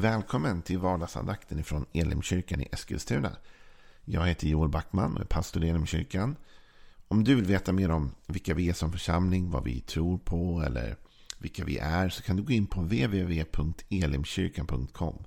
[0.00, 3.36] Välkommen till vardagsandakten ifrån Elimkyrkan i Eskilstuna.
[4.04, 6.36] Jag heter Joel Backman och är pastor i Elimkyrkan.
[7.08, 10.62] Om du vill veta mer om vilka vi är som församling, vad vi tror på
[10.66, 10.96] eller
[11.38, 15.24] vilka vi är så kan du gå in på www.elimkyrkan.com.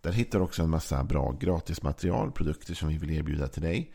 [0.00, 3.92] Där hittar du också en massa bra gratismaterial, produkter som vi vill erbjuda till dig.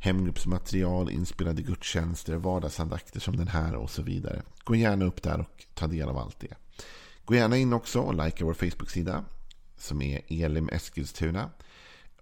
[0.00, 4.42] Hemgruppsmaterial, inspelade gudstjänster, vardagsandakter som den här och så vidare.
[4.64, 6.54] Gå gärna upp där och ta del av allt det.
[7.24, 9.24] Gå gärna in också och likea vår Facebook-sida
[9.76, 11.50] som är Elim Eskilstuna.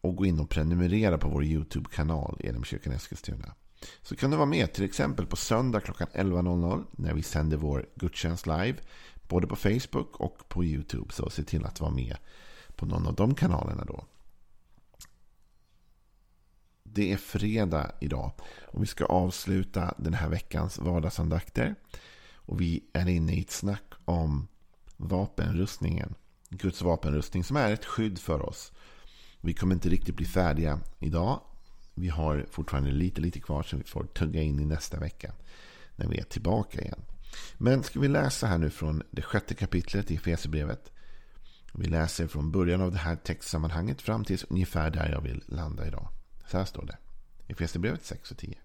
[0.00, 3.54] Och gå in och prenumerera på vår YouTube-kanal Elimkyrkan Eskilstuna.
[4.02, 7.86] Så kan du vara med till exempel på söndag klockan 11.00 när vi sänder vår
[7.94, 8.74] gudstjänst live.
[9.28, 11.12] Både på Facebook och på YouTube.
[11.12, 12.16] Så se till att vara med
[12.76, 14.04] på någon av de kanalerna då.
[16.82, 18.32] Det är fredag idag
[18.68, 21.74] och vi ska avsluta den här veckans vardagsandakter.
[22.34, 24.48] Och vi är inne i ett snack om
[24.96, 26.14] vapenrustningen.
[26.52, 28.72] Guds vapenrustning som är ett skydd för oss.
[29.40, 31.40] Vi kommer inte riktigt bli färdiga idag.
[31.94, 35.32] Vi har fortfarande lite, lite kvar som vi får tugga in i nästa vecka.
[35.96, 37.00] När vi är tillbaka igen.
[37.58, 40.92] Men ska vi läsa här nu från det sjätte kapitlet i Efesierbrevet.
[41.74, 45.86] Vi läser från början av det här textsammanhanget fram till ungefär där jag vill landa
[45.86, 46.08] idag.
[46.46, 46.96] Så här står det.
[47.46, 48.58] Efesierbrevet 6 och 10.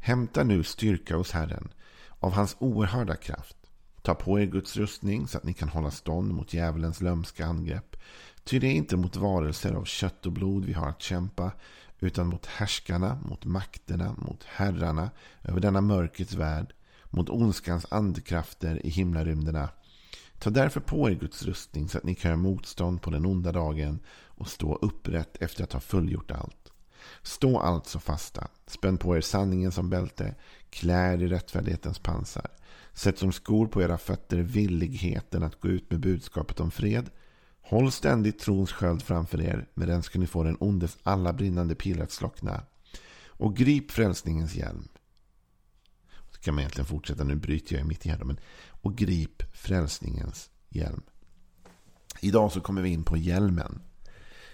[0.00, 1.72] Hämta nu styrka hos Herren
[2.18, 3.56] av hans oerhörda kraft
[4.02, 7.96] Ta på er Guds rustning så att ni kan hålla stånd mot djävulens lömska angrepp.
[8.44, 11.52] Ty det är inte mot varelser av kött och blod vi har att kämpa,
[12.00, 15.10] utan mot härskarna, mot makterna, mot herrarna
[15.42, 16.74] över denna mörkrets värld,
[17.10, 19.68] mot ondskans andkrafter i himlarymderna.
[20.38, 23.52] Ta därför på er Guds rustning så att ni kan göra motstånd på den onda
[23.52, 26.61] dagen och stå upprätt efter att ha fullgjort allt.
[27.22, 30.34] Stå alltså fasta, spänn på er sanningen som bälte,
[30.70, 32.50] klä er i rättfärdighetens pansar.
[32.92, 37.10] Sätt som skor på era fötter villigheten att gå ut med budskapet om fred.
[37.62, 39.68] Håll ständigt trons sköld framför er.
[39.74, 42.64] Med den ska ni få den ondes alla brinnande pilar att slockna.
[43.26, 44.88] Och grip frälsningens hjälm.
[46.30, 47.24] Så kan man egentligen fortsätta.
[47.24, 48.24] Nu bryter jag mitt i här.
[48.24, 51.02] Men, och grip frälsningens hjälm.
[52.20, 53.82] Idag så kommer vi in på hjälmen.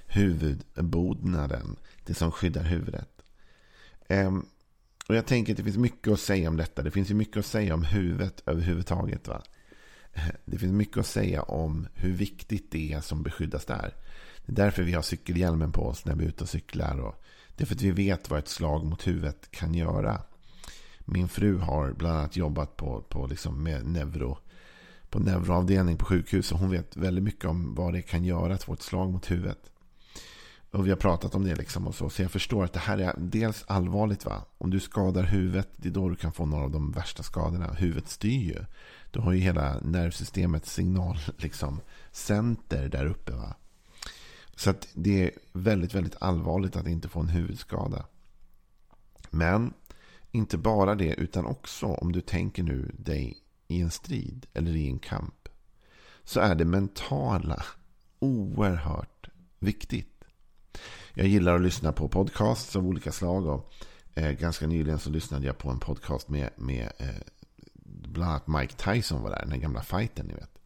[0.08, 1.76] Huvudbodnaden.
[2.04, 3.22] Det som skyddar huvudet.
[4.08, 4.46] Um,
[5.08, 6.82] och jag tänker att det finns mycket att säga om detta.
[6.82, 9.28] Det finns ju mycket att säga om huvudet överhuvudtaget.
[9.28, 9.42] Va?
[10.44, 13.94] Det finns mycket att säga om hur viktigt det är som beskyddas där.
[14.47, 17.00] Det är därför vi har cykelhjälmen på oss när vi är ute och cyklar.
[17.00, 17.22] Och
[17.56, 20.22] det är för att vi vet vad ett slag mot huvudet kan göra.
[21.00, 24.38] Min fru har bland annat jobbat på, på liksom med neuro,
[25.10, 26.52] på neuroavdelning på sjukhus.
[26.52, 29.30] Och hon vet väldigt mycket om vad det kan göra att få ett slag mot
[29.30, 29.70] huvudet.
[30.70, 32.10] Och vi har pratat om det liksom och så.
[32.10, 34.44] Så jag förstår att det här är dels allvarligt va.
[34.58, 37.72] Om du skadar huvudet, det är då du kan få några av de värsta skadorna.
[37.72, 38.64] Huvudet styr ju.
[39.10, 41.80] Du har ju hela nervsystemets signal, liksom,
[42.12, 43.54] center där uppe va.
[44.56, 48.06] Så att det är väldigt, väldigt allvarligt att inte få en huvudskada.
[49.30, 49.74] Men
[50.30, 53.36] inte bara det, utan också om du tänker nu dig
[53.68, 55.48] i en strid eller i en kamp.
[56.24, 57.62] Så är det mentala
[58.18, 60.17] oerhört viktigt.
[61.18, 63.46] Jag gillar att lyssna på podcasts av olika slag.
[63.46, 63.72] Och,
[64.14, 67.08] eh, ganska nyligen så lyssnade jag på en podcast med, med eh,
[67.84, 69.46] bland annat Mike Tyson var där.
[69.46, 70.58] Den gamla fighten ni vet.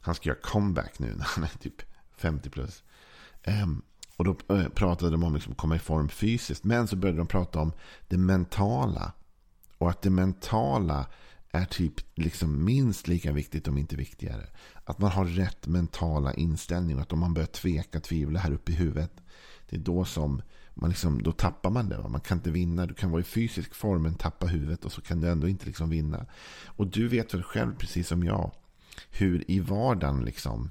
[0.00, 1.82] Han ska göra comeback nu när han är typ
[2.16, 2.82] 50 plus.
[3.42, 3.66] Eh,
[4.16, 6.64] och då eh, pratade de om liksom att komma i form fysiskt.
[6.64, 7.72] Men så började de prata om
[8.08, 9.12] det mentala.
[9.78, 11.06] Och att det mentala
[11.56, 14.46] är typ liksom minst lika viktigt om inte viktigare.
[14.84, 16.96] Att man har rätt mentala inställning.
[16.96, 19.12] och Att om man börjar tveka, tvivla här uppe i huvudet.
[19.68, 20.42] Det är då som
[20.74, 21.98] man liksom, då tappar man det.
[21.98, 22.08] Va?
[22.08, 22.86] Man kan inte vinna.
[22.86, 25.66] Du kan vara i fysisk form men tappa huvudet och så kan du ändå inte
[25.66, 26.26] liksom vinna.
[26.64, 28.52] Och du vet väl själv, precis som jag,
[29.10, 30.70] hur i vardagen liksom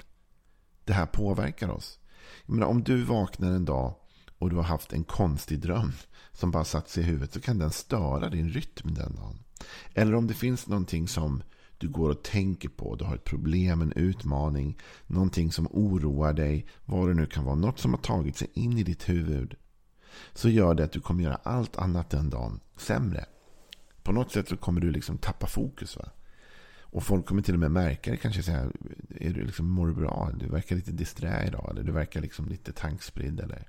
[0.83, 1.99] det här påverkar oss.
[2.45, 3.95] Jag menar, om du vaknar en dag
[4.37, 5.91] och du har haft en konstig dröm
[6.31, 9.44] som bara satt sig i huvudet så kan den störa din rytm den dagen.
[9.93, 11.43] Eller om det finns någonting som
[11.77, 12.95] du går och tänker på.
[12.95, 14.77] Du har ett problem, en utmaning,
[15.07, 16.65] någonting som oroar dig.
[16.85, 17.55] Vad det nu kan vara.
[17.55, 19.55] Något som har tagit sig in i ditt huvud.
[20.33, 23.25] Så gör det att du kommer göra allt annat den dagen sämre.
[24.03, 25.97] På något sätt så kommer du liksom tappa fokus.
[25.97, 26.05] va
[26.95, 28.17] och folk kommer till och med märka det.
[28.17, 28.71] Kanske säga,
[29.09, 30.31] är du liksom, mår du bra?
[30.39, 31.67] Du verkar lite disträ idag.
[31.71, 33.39] Eller du verkar liksom lite tankspridd.
[33.39, 33.67] Eller...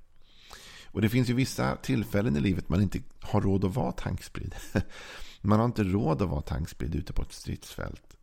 [0.96, 4.54] Och det finns ju vissa tillfällen i livet man inte har råd att vara tankspridd.
[5.40, 8.16] Man har inte råd att vara tankspridd ute på ett stridsfält.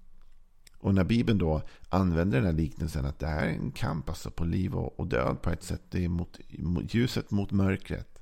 [0.77, 4.31] Och när Bibeln då använder den här liknelsen att det här är en kamp alltså
[4.31, 5.81] på liv och död på ett sätt.
[5.89, 8.19] Det är mot, mot ljuset mot mörkret.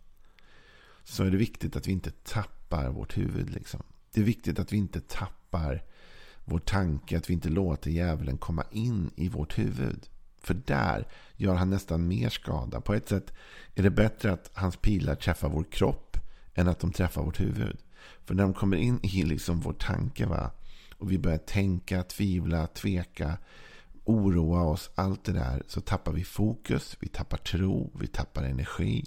[1.04, 3.50] Så är det viktigt att vi inte tappar vårt huvud.
[3.50, 3.84] Liksom.
[4.14, 5.84] Det är viktigt att vi inte tappar
[6.46, 7.18] vår tanke.
[7.18, 10.10] Att vi inte låter djävulen komma in i vårt huvud.
[10.44, 12.82] För där gör han nästan mer skada.
[12.82, 13.34] På ett sätt
[13.76, 16.18] är det bättre att hans pilar träffar vår kropp
[16.54, 17.78] än att de träffar vårt huvud.
[18.26, 20.52] För när de kommer in i liksom vår tanke va?
[21.02, 23.38] och vi börjar tänka, tvivla, tveka,
[24.04, 29.06] oroa oss, allt det där, så tappar vi fokus, vi tappar tro, vi tappar energi.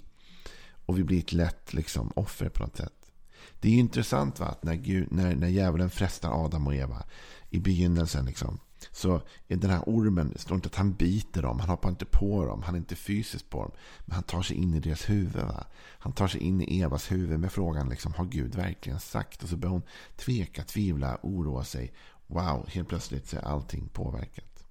[0.87, 3.13] Och vi blir ett lätt liksom, offer på något sätt.
[3.61, 4.47] Det är ju intressant va?
[4.47, 7.05] att när, Gud, när, när djävulen frestar Adam och Eva
[7.51, 8.25] i begynnelsen.
[8.25, 8.61] Liksom,
[8.93, 12.05] så är den här ormen, det står inte att han biter dem, han hoppar inte
[12.05, 13.73] på dem, han är inte fysiskt på dem.
[14.05, 15.43] Men han tar sig in i deras huvud.
[15.43, 15.67] Va?
[15.99, 19.43] Han tar sig in i Evas huvud med frågan, liksom, har Gud verkligen sagt?
[19.43, 19.83] Och så börjar hon
[20.17, 21.93] tveka, tvivla, oroa sig.
[22.27, 24.65] Wow, helt plötsligt så är allting påverkat.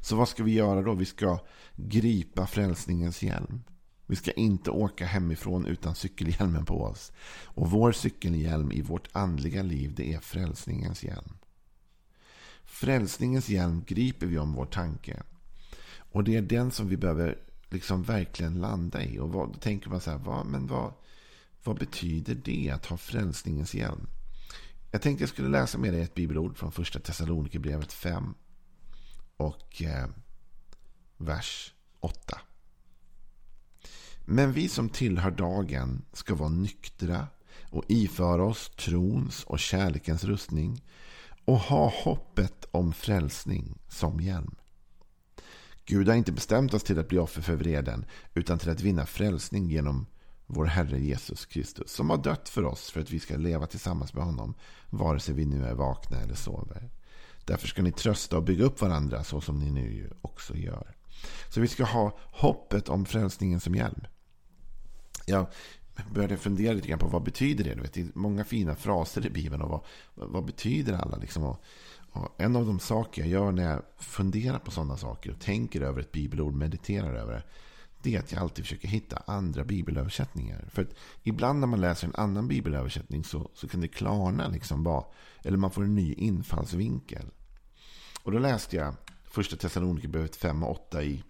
[0.00, 0.94] Så vad ska vi göra då?
[0.94, 1.38] Vi ska
[1.76, 3.62] gripa frälsningens hjälm.
[4.06, 7.12] Vi ska inte åka hemifrån utan cykelhjälmen på oss.
[7.44, 11.38] Och vår cykelhjälm i vårt andliga liv, det är frälsningens hjälm.
[12.68, 15.22] Frälsningens hjälm griper vi om vår tanke.
[16.12, 17.38] Och det är den som vi behöver
[17.70, 19.18] liksom verkligen landa i.
[19.18, 20.92] Och vad, då tänker man så här, vad, men vad,
[21.64, 24.06] vad betyder det att ha frälsningens hjälm?
[24.90, 28.34] Jag tänkte jag skulle läsa med dig ett bibelord från första Thessalonikerbrevet 5
[29.36, 30.06] och eh,
[31.16, 32.40] vers 8.
[34.24, 37.26] Men vi som tillhör dagen ska vara nyktra
[37.70, 40.82] och iföra oss trons och kärlekens rustning
[41.48, 44.54] och ha hoppet om frälsning som hjälm.
[45.84, 48.04] Gud har inte bestämt oss till att bli offer för vreden
[48.34, 50.06] utan till att vinna frälsning genom
[50.46, 54.14] vår Herre Jesus Kristus som har dött för oss för att vi ska leva tillsammans
[54.14, 54.54] med honom
[54.90, 56.90] vare sig vi nu är vakna eller sover.
[57.44, 60.96] Därför ska ni trösta och bygga upp varandra så som ni nu också gör.
[61.48, 64.06] Så vi ska ha hoppet om frälsningen som hjälm.
[65.26, 65.46] Jag
[66.10, 67.74] började fundera lite grann på vad betyder det?
[67.74, 69.82] Du vet, det är många fina fraser i Bibeln och vad,
[70.14, 71.16] vad betyder alla?
[71.16, 71.62] Liksom, och,
[72.12, 75.80] och en av de saker jag gör när jag funderar på sådana saker och tänker
[75.80, 77.42] över ett bibelord, mediterar över det.
[78.02, 80.68] Det är att jag alltid försöker hitta andra bibelöversättningar.
[80.70, 84.48] För att ibland när man läser en annan bibelöversättning så, så kan det klarna.
[84.48, 85.04] Liksom bara,
[85.42, 87.26] eller man får en ny infallsvinkel.
[88.22, 88.94] Och då läste jag
[89.24, 91.22] första Thessalonikerbrevet 5 och 8 i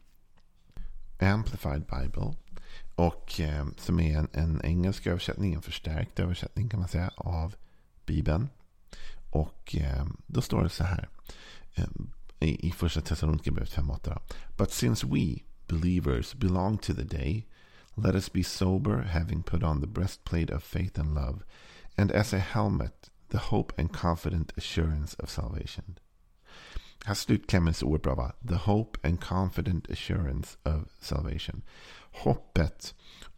[1.20, 2.34] Amplified Bible.
[2.98, 7.54] Och eh, som är en, en, engelsk översättning, en förstärkt översättning kan man säga av
[8.06, 8.48] Bibeln.
[9.30, 11.08] Och eh, då står det så här
[11.74, 11.84] eh,
[12.40, 14.20] i, i första Thessalonikerbrevet 5.8.
[14.56, 17.46] But since we, believers, belong to the day,
[17.94, 21.38] let us be sober, having put on the breastplate of faith and love,
[21.96, 25.98] and as a helmet, the hope and confident assurance of salvation.
[27.04, 28.32] Här slutklämmens så oerhört bra va?
[28.48, 31.62] The hope and confident assurance of salvation
[32.18, 32.94] hoppet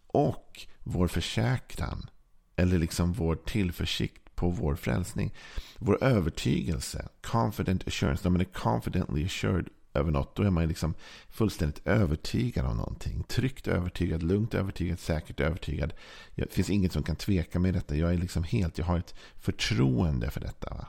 [0.07, 2.11] och vår försäkran.
[2.57, 5.35] Eller liksom vår tillförsikt på vår frälsning.
[5.79, 7.09] Vår övertygelse.
[7.23, 8.21] Confident assurance.
[8.25, 10.37] När man är confidently assured över något.
[10.37, 10.95] Då är man liksom
[11.29, 13.23] fullständigt övertygad om någonting.
[13.23, 15.93] Tryggt övertygad, lugnt övertygad, säkert övertygad.
[16.35, 17.97] Det finns inget som kan tveka med detta.
[17.97, 20.75] Jag är liksom helt, jag har ett förtroende för detta.
[20.75, 20.87] Va?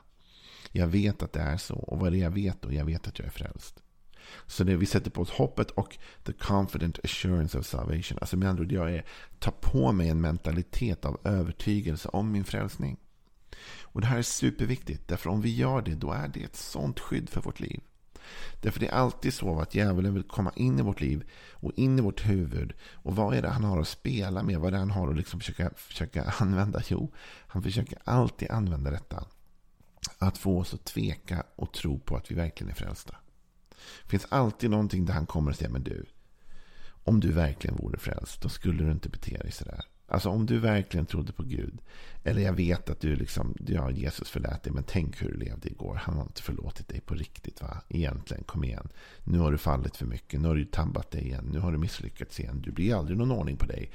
[0.72, 1.76] Jag vet att det är så.
[1.76, 2.74] Och vad är det jag vet då?
[2.74, 3.84] Jag vet att jag är frälst.
[4.46, 8.18] Så det vi sätter på oss hoppet och the confident assurance of salvation.
[8.22, 9.06] Alltså med andra ord, jag är,
[9.40, 12.98] tar på mig en mentalitet av övertygelse om min frälsning.
[13.82, 15.08] Och det här är superviktigt.
[15.08, 17.82] Därför om vi gör det, då är det ett sånt skydd för vårt liv.
[18.62, 22.00] Därför det är alltid så att djävulen vill komma in i vårt liv och in
[22.00, 22.74] i vårt huvud.
[22.94, 24.60] Och vad är det han har att spela med?
[24.60, 26.82] Vad är det han har att liksom försöka, försöka använda?
[26.88, 27.14] Jo,
[27.48, 29.26] han försöker alltid använda detta.
[30.18, 33.16] Att få oss att tveka och tro på att vi verkligen är frälsta.
[34.04, 36.06] Det finns alltid någonting där han kommer och säger, men du,
[37.04, 39.86] om du verkligen vore frälst, då skulle du inte bete dig sådär.
[40.12, 41.82] Alltså om du verkligen trodde på Gud.
[42.24, 45.70] Eller jag vet att du liksom, ja Jesus förlät dig, men tänk hur du levde
[45.70, 45.96] igår.
[45.96, 47.82] Han har inte förlåtit dig på riktigt va?
[47.90, 48.90] Egentligen, kom igen.
[49.24, 51.78] Nu har du fallit för mycket, nu har du tabbat dig igen, nu har du
[51.78, 52.62] misslyckats igen.
[52.62, 53.92] Du blir aldrig någon ordning på dig.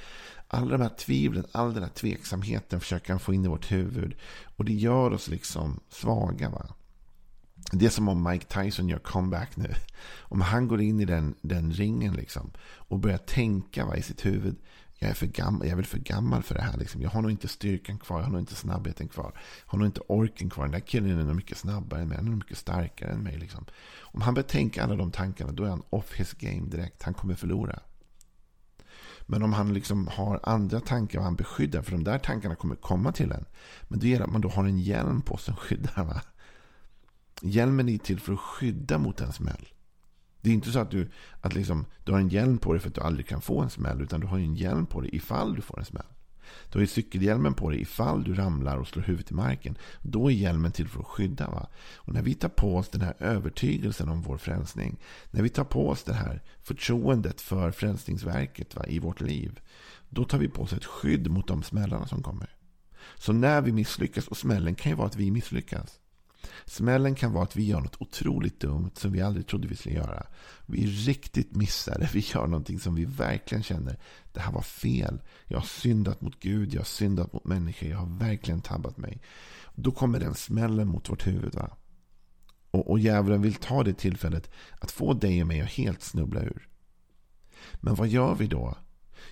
[0.49, 4.15] Alla de här tvivlen, all den här tveksamheten försöker han få in i vårt huvud.
[4.57, 6.67] Och det gör oss liksom svaga va.
[7.73, 9.75] Det är som om Mike Tyson gör comeback nu.
[10.19, 14.27] Om han går in i den, den ringen liksom, och börjar tänka va, i sitt
[14.27, 14.57] huvud.
[14.99, 16.77] Jag är, för gammal, jag är väl för gammal för det här.
[16.77, 17.03] Liksom.
[17.03, 18.19] Jag har nog inte styrkan kvar.
[18.19, 19.33] Jag har nog inte snabbheten kvar.
[19.35, 20.65] Jag har nog inte orken kvar.
[20.65, 22.17] Den där killen är nog mycket snabbare än mig.
[22.17, 23.39] Han är nog mycket starkare än mig.
[23.39, 23.65] Liksom.
[23.99, 25.53] Om han börjar tänka alla de tankarna.
[25.53, 27.03] Då är han off his game direkt.
[27.03, 27.79] Han kommer förlora.
[29.27, 31.83] Men om han liksom har andra tankar och han beskyddar.
[31.83, 33.45] För de där tankarna kommer komma till en.
[33.89, 36.05] Men det gäller att man då har en hjälm på som skyddar.
[36.05, 36.23] Va?
[37.41, 39.69] Hjälmen är till för att skydda mot en smäll.
[40.41, 42.89] Det är inte så att du, att liksom, du har en hjälm på dig för
[42.89, 44.03] att du aldrig kan få en smäll.
[44.03, 46.07] Utan du har en hjälm på dig ifall du får en smäll.
[46.73, 49.79] Du har ju cykelhjälmen på dig ifall du ramlar och slår huvudet i marken.
[50.03, 51.51] Då är hjälmen till för att skydda.
[51.51, 51.67] Va?
[51.95, 54.97] Och när vi tar på oss den här övertygelsen om vår frälsning.
[55.31, 59.61] När vi tar på oss det här förtroendet för frälsningsverket va, i vårt liv.
[60.09, 62.57] Då tar vi på oss ett skydd mot de smällarna som kommer.
[63.17, 66.01] Så när vi misslyckas, och smällen kan ju vara att vi misslyckas.
[66.67, 69.95] Smällen kan vara att vi gör något otroligt dumt som vi aldrig trodde vi skulle
[69.95, 70.27] göra.
[70.67, 72.11] Vi är riktigt missade.
[72.13, 73.99] Vi gör någonting som vi verkligen känner.
[74.33, 75.23] Det här var fel.
[75.45, 76.75] Jag har syndat mot Gud.
[76.75, 77.89] Jag har syndat mot människor.
[77.89, 79.23] Jag har verkligen tabbat mig.
[79.75, 81.55] Då kommer den smällen mot vårt huvud.
[81.55, 81.77] Va?
[82.71, 84.51] Och, och djävulen vill ta det tillfället
[84.81, 86.69] att få dig och mig att helt snubbla ur.
[87.75, 88.77] Men vad gör vi då?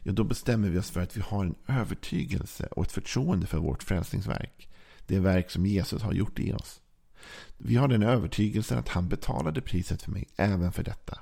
[0.02, 3.58] Ja, då bestämmer vi oss för att vi har en övertygelse och ett förtroende för
[3.58, 4.68] vårt frälsningsverk.
[5.06, 6.80] Det verk som Jesus har gjort i oss.
[7.56, 11.18] Vi har den övertygelsen att han betalade priset för mig även för detta.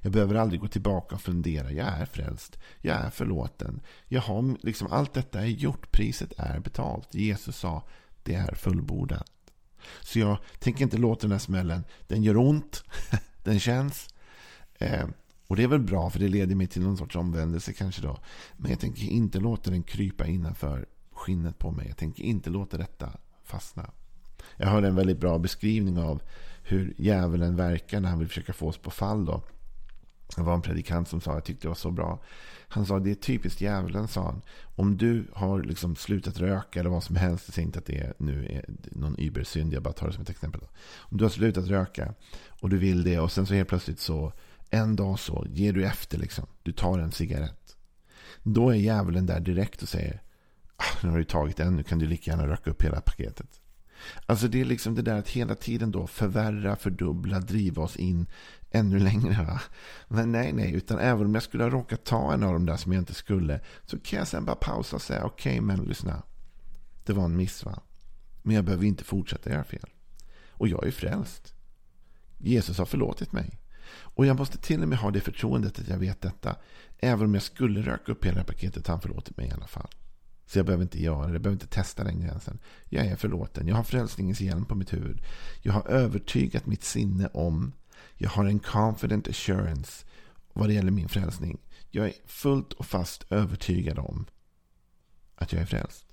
[0.00, 1.72] Jag behöver aldrig gå tillbaka och fundera.
[1.72, 2.58] Jag är frälst.
[2.80, 3.80] Jag är förlåten.
[4.06, 5.92] Jag har, liksom, allt detta är gjort.
[5.92, 7.14] Priset är betalt.
[7.14, 7.82] Jesus sa
[8.22, 9.30] det är fullbordat.
[10.00, 11.84] Så jag tänker inte låta den här smällen.
[12.06, 12.84] Den gör ont.
[13.42, 14.08] den känns.
[14.78, 15.08] Eh,
[15.46, 18.18] och det är väl bra för det leder mig till någon sorts omvändelse kanske då.
[18.56, 21.86] Men jag tänker inte låta den krypa innanför skinnet på mig.
[21.88, 23.12] Jag tänker inte låta detta
[23.44, 23.90] fastna.
[24.56, 26.22] Jag hörde en väldigt bra beskrivning av
[26.62, 29.24] hur djävulen verkar när han vill försöka få oss på fall.
[29.24, 29.42] Då.
[30.36, 32.22] Det var en predikant som sa, jag tyckte det var så bra.
[32.68, 34.42] Han sa, det är typiskt djävulen, sa han.
[34.76, 37.44] Om du har liksom slutat röka eller vad som helst.
[37.46, 40.22] Jag säger inte att det är, nu är någon übersynd, jag bara tar det som
[40.22, 40.60] ett exempel.
[40.60, 40.68] Då.
[40.98, 42.14] Om du har slutat röka
[42.60, 44.32] och du vill det och sen så helt plötsligt så
[44.70, 46.46] en dag så ger du efter liksom.
[46.62, 47.76] Du tar en cigarett.
[48.42, 50.22] Då är djävulen där direkt och säger,
[50.76, 53.59] ah, nu har du tagit en, nu kan du lika gärna röka upp hela paketet.
[54.26, 58.26] Alltså det är liksom det där att hela tiden då förvärra, fördubbla, driva oss in
[58.70, 59.44] ännu längre.
[59.44, 59.60] Va?
[60.08, 62.76] Men nej, nej, utan även om jag skulle ha råkat ta en av de där
[62.76, 65.84] som jag inte skulle så kan jag sen bara pausa och säga okej, okay, men
[65.84, 66.22] lyssna.
[67.04, 67.82] Det var en miss va.
[68.42, 69.90] Men jag behöver inte fortsätta göra fel.
[70.50, 71.54] Och jag är frälst.
[72.38, 73.60] Jesus har förlåtit mig.
[73.92, 76.56] Och jag måste till och med ha det förtroendet att jag vet detta.
[76.98, 79.88] Även om jag skulle röka upp hela paketet har han förlåtit mig i alla fall.
[80.50, 81.32] Så jag behöver inte göra det.
[81.32, 82.58] Jag behöver inte testa den gränsen.
[82.88, 83.68] Jag är förlåten.
[83.68, 85.22] Jag har frälsningens hjälm på mitt huvud.
[85.62, 87.72] Jag har övertygat mitt sinne om.
[88.16, 90.06] Jag har en confident assurance
[90.52, 91.58] vad det gäller min frälsning.
[91.90, 94.26] Jag är fullt och fast övertygad om
[95.34, 96.06] att jag är frälst.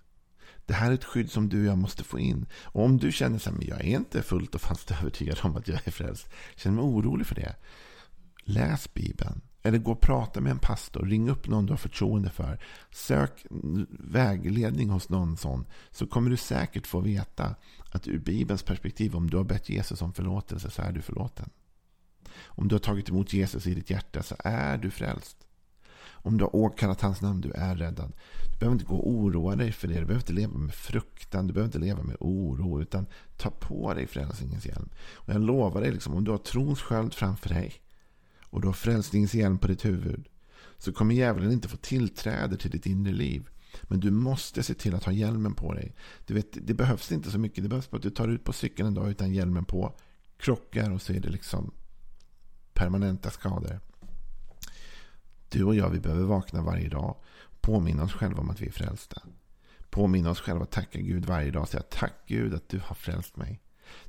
[0.65, 2.46] Det här är ett skydd som du och jag måste få in.
[2.63, 5.56] Och om du känner så här, men jag är inte fullt och fast övertygad om
[5.56, 6.29] att jag är frälst.
[6.56, 7.56] Känner mig orolig för det.
[8.44, 9.41] Läs Bibeln.
[9.64, 11.06] Eller gå och prata med en pastor.
[11.06, 12.60] Ring upp någon du har förtroende för.
[12.92, 13.46] Sök
[13.90, 15.66] vägledning hos någon sån.
[15.92, 17.56] Så kommer du säkert få veta
[17.92, 21.50] att ur Bibelns perspektiv, om du har bett Jesus om förlåtelse så är du förlåten.
[22.46, 25.38] Om du har tagit emot Jesus i ditt hjärta så är du frälst.
[26.10, 28.14] Om du har åkallat hans namn, du är räddad.
[28.52, 29.94] Du behöver inte gå och oroa dig för det.
[29.94, 31.48] Du behöver inte leva med fruktan.
[31.48, 32.82] Du behöver inte leva med oro.
[32.82, 33.06] Utan
[33.38, 34.90] ta på dig frälsningens hjälm.
[35.14, 37.74] Och jag lovar dig, liksom, om du har trons sköld framför dig
[38.50, 40.27] och du har frälsningens hjälm på ditt huvud
[40.77, 43.50] så kommer djävulen inte få tillträde till ditt inre liv.
[43.84, 45.96] Men du måste se till att ha hjälmen på dig.
[46.25, 47.63] Du vet, det behövs inte så mycket.
[47.63, 49.96] Det behövs bara att du tar ut på cykeln en dag utan hjälmen på.
[50.38, 51.74] Krockar och så är det liksom
[52.74, 53.80] permanenta skador.
[55.50, 57.16] Du och jag, vi behöver vakna varje dag.
[57.62, 59.22] Påminna oss själva om att vi är frälsta.
[59.89, 61.68] Påminna oss själva att tacka Gud varje dag.
[61.68, 63.62] Säga tack Gud att du har frälst mig.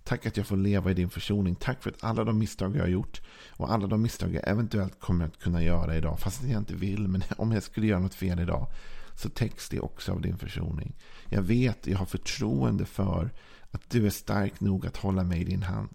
[0.04, 1.54] Tack att jag får leva i din försoning.
[1.54, 3.20] Tack för att alla de misstag jag har gjort
[3.50, 6.20] och alla de misstag jag eventuellt kommer att kunna göra idag.
[6.20, 8.66] Fast jag inte vill, men om jag skulle göra något fel idag
[9.14, 10.94] så täcks det också av din försoning.
[11.28, 13.30] Jag vet, jag har förtroende för
[13.70, 15.88] att du är stark nog att hålla mig i din hand.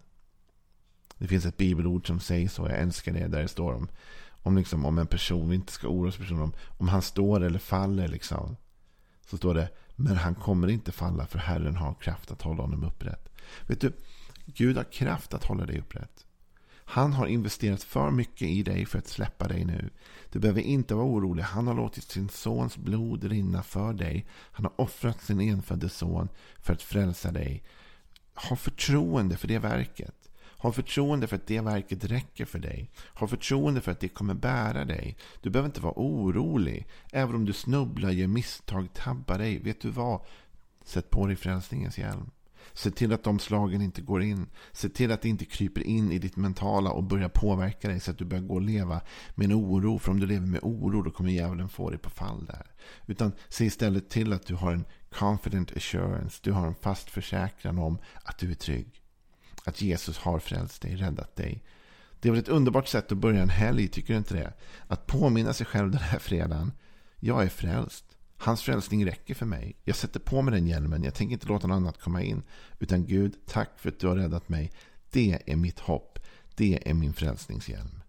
[1.18, 3.88] Det finns ett bibelord som säger så, jag älskar det, där det står om,
[4.30, 7.44] om, liksom, om en person, vi inte ska oroa oss för om, om han står
[7.44, 8.08] eller faller.
[8.08, 8.56] Liksom,
[9.26, 12.84] så står det, men han kommer inte falla för Herren har kraft att hålla honom
[12.84, 13.33] upprätt.
[13.68, 13.94] Vet du,
[14.46, 16.26] Gud har kraft att hålla dig upprätt.
[16.86, 19.90] Han har investerat för mycket i dig för att släppa dig nu.
[20.32, 21.44] Du behöver inte vara orolig.
[21.44, 24.26] Han har låtit sin sons blod rinna för dig.
[24.32, 27.64] Han har offrat sin enfödde son för att frälsa dig.
[28.34, 30.30] Ha förtroende för det verket.
[30.58, 32.92] Ha förtroende för att det verket räcker för dig.
[33.14, 35.18] Ha förtroende för att det kommer bära dig.
[35.42, 36.88] Du behöver inte vara orolig.
[37.12, 39.60] Även om du snubblar, gör misstag, tabbar dig.
[39.60, 40.22] Vet du vad?
[40.84, 42.32] Sätt på dig frälsningens hjälm.
[42.74, 44.50] Se till att de slagen inte går in.
[44.72, 48.12] Se till att det inte kryper in i ditt mentala och börjar påverka dig så
[48.12, 49.02] att du börjar gå och leva
[49.36, 50.00] med en oro.
[50.00, 52.72] För om du lever med oro då kommer djävulen få dig på fall där.
[53.06, 56.40] Utan se istället till att du har en confident assurance.
[56.44, 59.02] Du har en fast försäkran om att du är trygg.
[59.66, 61.64] Att Jesus har frälst dig, räddat dig.
[62.20, 64.54] Det är väl ett underbart sätt att börja en helg, tycker du inte det?
[64.88, 66.72] Att påminna sig själv den här fredagen.
[67.20, 68.06] Jag är frälst.
[68.44, 69.76] Hans frälsning räcker för mig.
[69.84, 71.04] Jag sätter på mig den hjälmen.
[71.04, 72.44] Jag tänker inte låta något annat komma in.
[72.80, 74.72] Utan Gud, tack för att du har räddat mig.
[75.10, 76.20] Det är mitt hopp.
[76.56, 78.03] Det är min frälsningshjälm.